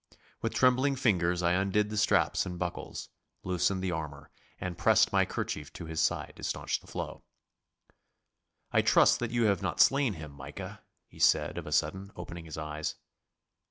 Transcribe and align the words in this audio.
With 0.41 0.55
trembling 0.55 0.95
fingers 0.95 1.43
I 1.43 1.51
undid 1.53 1.91
the 1.91 1.95
straps 1.95 2.43
and 2.47 2.57
buckles, 2.57 3.09
loosened 3.43 3.83
the 3.83 3.91
armour, 3.91 4.31
and 4.59 4.75
pressed 4.75 5.13
my 5.13 5.25
kerchief 5.25 5.71
to 5.73 5.85
his 5.85 6.01
side 6.01 6.33
to 6.37 6.43
staunch 6.43 6.79
the 6.79 6.87
flow. 6.87 7.23
'I 8.71 8.81
trust 8.81 9.19
that 9.19 9.29
you 9.29 9.43
have 9.43 9.61
not 9.61 9.79
slain 9.79 10.13
him, 10.15 10.31
Micah,' 10.31 10.81
he 11.05 11.19
said 11.19 11.59
of 11.59 11.67
a 11.67 11.71
sudden, 11.71 12.11
opening 12.15 12.45
his 12.45 12.57
eyes. 12.57 12.95